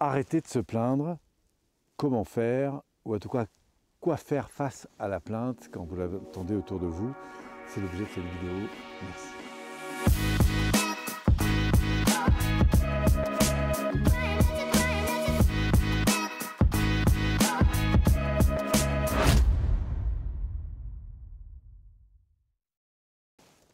[0.00, 1.18] arrêter de se plaindre,
[1.96, 3.44] comment faire, ou en tout cas
[4.00, 7.12] quoi faire face à la plainte quand vous l'entendez autour de vous.
[7.68, 8.66] C'est l'objet de cette vidéo.
[9.02, 9.34] Merci.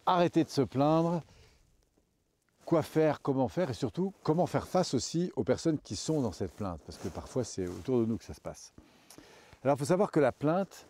[0.08, 1.22] Arrêtez de se plaindre,
[2.66, 6.32] quoi faire, comment faire et surtout comment faire face aussi aux personnes qui sont dans
[6.32, 8.74] cette plainte parce que parfois c'est autour de nous que ça se passe.
[9.64, 10.86] Alors il faut savoir que la plainte,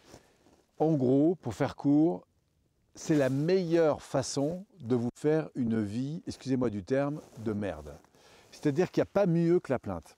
[0.78, 2.26] en gros, pour faire court,
[2.96, 7.94] c'est la meilleure façon de vous faire une vie, excusez-moi du terme, de merde.
[8.50, 10.16] C'est-à-dire qu'il n'y a pas mieux que la plainte.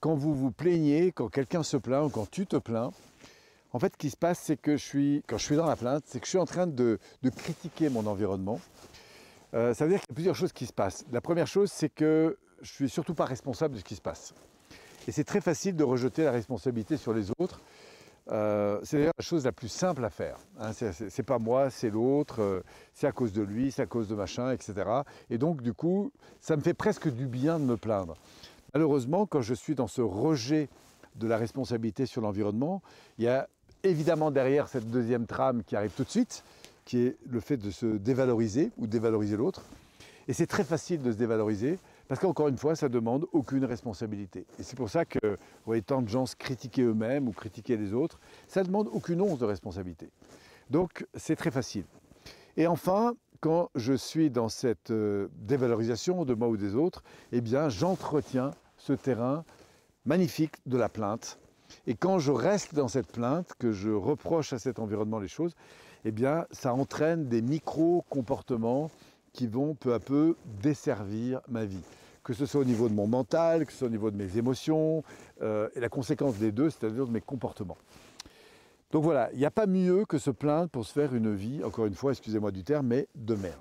[0.00, 2.92] Quand vous vous plaignez, quand quelqu'un se plaint ou quand tu te plains,
[3.72, 5.76] en fait, ce qui se passe, c'est que je suis, quand je suis dans la
[5.76, 6.98] plainte, c'est que je suis en train de,
[7.36, 8.60] critiquer mon environnement.
[9.56, 11.04] Euh, ça veut dire qu'il y a plusieurs choses qui se passent.
[11.10, 14.02] La première chose, c'est que je ne suis surtout pas responsable de ce qui se
[14.02, 14.34] passe.
[15.08, 17.60] Et c'est très facile de rejeter la responsabilité sur les autres.
[18.32, 20.36] Euh, c'est d'ailleurs la chose la plus simple à faire.
[20.58, 20.72] Hein.
[20.72, 24.14] C'est pas moi, c'est l'autre, euh, c'est à cause de lui, c'est à cause de
[24.14, 24.74] machin, etc.
[25.30, 28.14] Et donc, du coup, ça me fait presque du bien de me plaindre.
[28.74, 30.68] Malheureusement, quand je suis dans ce rejet
[31.14, 32.82] de la responsabilité sur l'environnement,
[33.16, 33.48] il y a
[33.84, 36.42] évidemment derrière cette deuxième trame qui arrive tout de suite,
[36.86, 39.62] qui est le fait de se dévaloriser ou dévaloriser l'autre.
[40.28, 41.78] Et c'est très facile de se dévaloriser
[42.08, 44.46] parce qu'encore une fois, ça demande aucune responsabilité.
[44.58, 47.76] Et c'est pour ça que vous voyez tant de gens se critiquer eux-mêmes ou critiquer
[47.76, 48.18] les autres.
[48.48, 50.08] Ça demande aucune once de responsabilité.
[50.70, 51.84] Donc c'est très facile.
[52.56, 57.40] Et enfin, quand je suis dans cette euh, dévalorisation de moi ou des autres, eh
[57.40, 59.44] bien j'entretiens ce terrain
[60.04, 61.38] magnifique de la plainte
[61.86, 65.54] et quand je reste dans cette plainte, que je reproche à cet environnement les choses,
[66.06, 68.92] eh bien, ça entraîne des micro-comportements
[69.32, 71.82] qui vont peu à peu desservir ma vie.
[72.22, 74.38] Que ce soit au niveau de mon mental, que ce soit au niveau de mes
[74.38, 75.02] émotions,
[75.42, 77.76] euh, et la conséquence des deux, c'est-à-dire de mes comportements.
[78.92, 81.64] Donc voilà, il n'y a pas mieux que se plaindre pour se faire une vie,
[81.64, 83.56] encore une fois, excusez-moi du terme, mais de merde.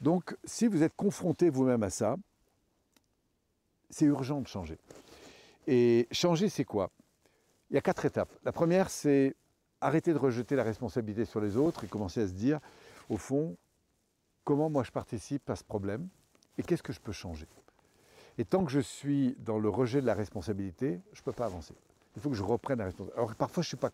[0.00, 2.16] Donc si vous êtes confronté vous-même à ça,
[3.90, 4.78] c'est urgent de changer.
[5.66, 6.90] Et changer, c'est quoi?
[7.70, 8.30] Il y a quatre étapes.
[8.44, 9.34] La première, c'est
[9.82, 12.60] arrêter de rejeter la responsabilité sur les autres et commencer à se dire,
[13.08, 13.56] au fond,
[14.44, 16.08] comment moi je participe à ce problème
[16.58, 17.46] et qu'est-ce que je peux changer?
[18.38, 21.46] Et tant que je suis dans le rejet de la responsabilité, je ne peux pas
[21.46, 21.74] avancer.
[22.14, 23.18] Il faut que je reprenne la responsabilité.
[23.18, 23.90] Alors parfois, je ne suis, pas,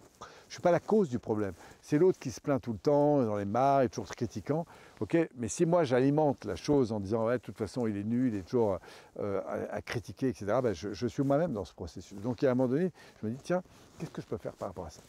[0.48, 1.54] suis pas la cause du problème.
[1.82, 4.66] C'est l'autre qui se plaint tout le temps, dans les mares, est toujours critiquant.
[5.00, 8.04] Ok, mais si moi j'alimente la chose en disant ouais, de toute façon il est
[8.04, 8.78] nul, il est toujours
[9.20, 9.40] euh,
[9.70, 12.18] à, critiquer, etc., ben, je, suis moi-même dans ce processus.
[12.20, 13.62] Donc à un moment donné, je me dis tiens,
[13.98, 15.00] qu'est-ce que je peux faire par rapport à ça?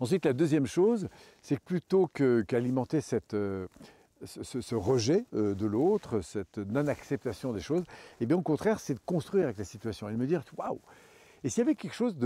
[0.00, 1.08] Ensuite, la deuxième chose,
[1.42, 3.66] c'est que plutôt qu'alimenter cette, euh,
[4.24, 7.84] ce, rejet euh, de l'autre, cette non-acceptation des choses,
[8.20, 10.80] eh bien au contraire, c'est de construire avec la situation et de me dire waouh!
[11.44, 12.16] Et s'il y avait quelque chose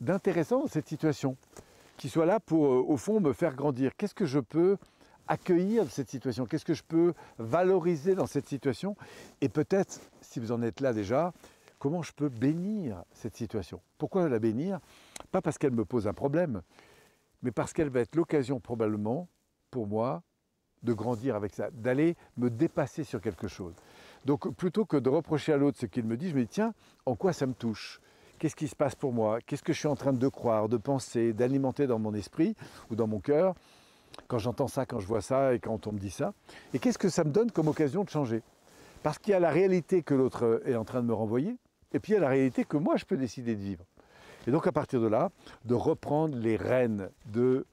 [0.00, 1.36] d'intéressant dans cette situation,
[1.96, 4.76] qui soit là pour, euh, au fond, me faire grandir, qu'est-ce que je peux
[5.28, 6.46] accueillir de cette situation?
[6.46, 8.96] Qu'est-ce que je peux valoriser dans cette situation?
[9.40, 11.32] Et peut-être, si vous en êtes là déjà,
[11.82, 13.80] comment je peux bénir cette situation.
[13.98, 14.78] Pourquoi la bénir?
[15.32, 16.62] Pas parce qu'elle me pose un problème,
[17.42, 19.26] mais parce qu'elle va être l'occasion probablement
[19.72, 20.22] pour moi
[20.84, 23.74] de grandir avec ça, d'aller me dépasser sur quelque chose.
[24.24, 26.72] Donc plutôt que de reprocher à l'autre ce qu'il me dit, je me dis tiens,
[27.04, 28.00] en quoi ça me touche?
[28.38, 29.40] Qu'est-ce qui se passe pour moi?
[29.40, 32.54] Qu'est-ce que je suis en train de croire, de penser, d'alimenter dans mon esprit
[32.92, 33.56] ou dans mon cœur
[34.28, 36.32] quand j'entends ça, quand je vois ça et quand on me dit ça?
[36.74, 38.40] Et qu'est-ce que ça me donne comme occasion de changer?
[39.02, 41.56] Parce qu'il y a la réalité que l'autre est en train de me renvoyer
[41.92, 43.84] et puis il y a la réalité que moi je peux décider de vivre.
[44.46, 45.30] Et donc à partir de là,
[45.64, 47.64] de reprendre les rênes de,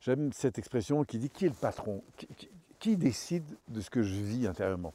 [0.00, 2.02] j'aime cette expression qui dit qui est le patron?
[2.78, 4.92] Qui décide de ce que je vis intérieurement?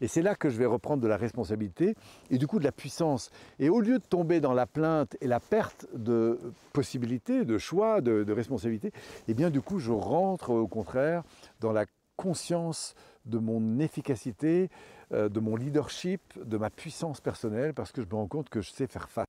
[0.00, 1.94] Et c'est là que je vais reprendre de la responsabilité
[2.30, 3.30] et du coup de la puissance.
[3.58, 6.38] Et au lieu de tomber dans la plainte et la perte de
[6.72, 8.92] possibilités, de choix, de, responsabilité,
[9.28, 11.22] eh bien du coup je rentre au contraire
[11.60, 11.86] dans la
[12.16, 14.68] conscience de mon efficacité,
[15.10, 18.70] de mon leadership, de ma puissance personnelle, parce que je me rends compte que je
[18.70, 19.26] sais faire face.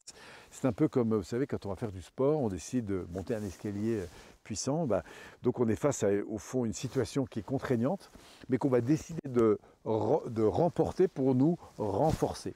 [0.51, 3.06] C'est un peu comme, vous savez, quand on va faire du sport, on décide de
[3.12, 4.01] monter un escalier
[4.44, 5.04] puissant, bah,
[5.44, 8.12] donc on est face à, au fond, une situation qui est contraignante,
[8.48, 12.54] mais qu'on va décider de, de remporter pour nous renforcer.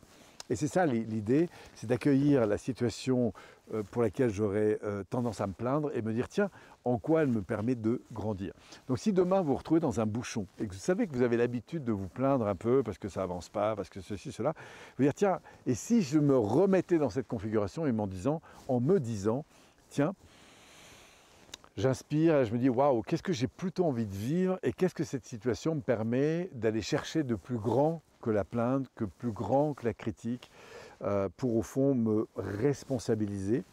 [0.49, 3.33] Et c'est ça l'idée, c'est d'accueillir la situation
[3.73, 6.49] euh, pour laquelle j'aurais euh, tendance à me plaindre et me dire tiens,
[6.85, 8.53] en quoi elle me permet de grandir?
[8.87, 11.21] Donc si demain vous vous retrouvez dans un bouchon et que vous savez que vous
[11.21, 14.31] avez l'habitude de vous plaindre un peu parce que ça avance pas, parce que ceci,
[14.31, 14.53] cela,
[14.97, 18.79] vous dire tiens, et si je me remettais dans cette configuration et m'en disant, en
[18.79, 19.45] me disant,
[19.89, 20.15] tiens,
[21.77, 24.95] j'inspire et je me dis waouh, qu'est-ce que j'ai plutôt envie de vivre et qu'est-ce
[24.95, 29.31] que cette situation me permet d'aller chercher de plus grand que la plainte, que plus
[29.31, 30.51] grand que la critique,
[31.01, 33.63] euh, pour au fond me responsabiliser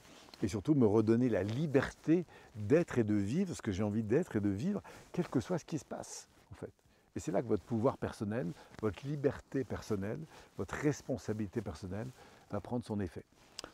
[0.43, 4.37] et surtout me redonner la liberté d'être et de vivre ce que j'ai envie d'être
[4.37, 4.83] et de vivre,
[5.13, 6.71] quel que soit ce qui se passe en fait.
[7.15, 8.53] Et c'est là que votre pouvoir personnel,
[8.83, 10.21] votre liberté personnelle,
[10.59, 12.09] votre responsabilité personnelle
[12.51, 13.25] va prendre son effet.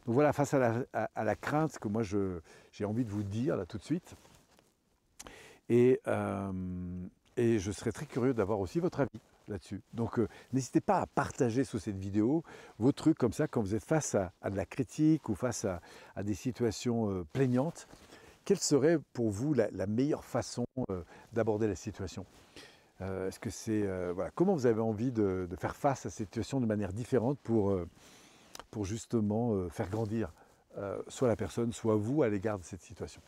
[0.06, 0.86] Donc voilà, face à
[1.24, 4.14] la, crainte, ce que moi j'ai envie de vous dire là tout de suite,
[5.68, 6.52] et, euh,
[7.36, 9.82] et je serais très curieux d'avoir aussi votre avis là-dessus.
[9.92, 12.42] Donc euh, n'hésitez pas à partager sous cette vidéo
[12.78, 15.80] vos trucs comme ça quand vous êtes face à, de la critique ou face à,
[16.22, 17.86] des situations euh, plaignantes.
[18.44, 20.64] Quelle serait pour vous la, meilleure façon
[21.32, 22.26] d'aborder la situation?
[23.00, 26.60] Est-ce que c'est voilà, comment vous avez envie de, de, faire face à cette situation
[26.60, 27.76] de manière différente pour,
[28.72, 30.32] pour justement faire grandir
[31.06, 33.22] soit la personne, soit vous à l'égard de cette situation?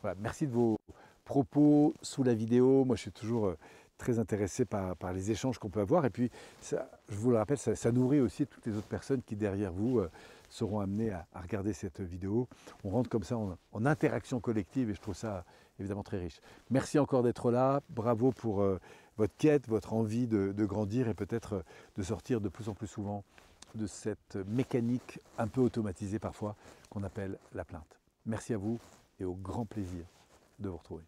[0.00, 0.78] Voilà, Merci de vos
[1.24, 2.84] propos sous la vidéo.
[2.84, 3.58] Moi, je suis toujours euh,
[4.02, 6.04] très intéressé par, les échanges qu'on peut avoir.
[6.04, 6.30] Et puis,
[6.62, 6.76] je
[7.08, 10.10] vous le rappelle, ça, nourrit aussi toutes les autres personnes qui, derrière vous, euh,
[10.50, 12.48] seront amenées à, regarder cette vidéo.
[12.82, 15.44] On rentre comme ça en, interaction collective et je trouve ça
[15.78, 16.40] évidemment très riche.
[16.70, 17.80] Merci encore d'être là.
[17.90, 18.80] Bravo pour euh,
[19.16, 21.64] votre quête, votre envie de, de grandir et peut-être
[21.96, 23.22] de sortir de plus en plus souvent
[23.76, 26.56] de cette mécanique un peu automatisée parfois
[26.90, 28.00] qu'on appelle la plainte.
[28.26, 28.78] Merci à vous
[29.20, 30.04] et au grand plaisir
[30.58, 31.04] de vous retrouver.